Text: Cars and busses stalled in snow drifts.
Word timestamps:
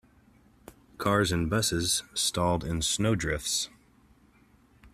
Cars 0.97 1.31
and 1.31 1.47
busses 1.47 2.01
stalled 2.15 2.63
in 2.63 2.81
snow 2.81 3.13
drifts. 3.13 3.69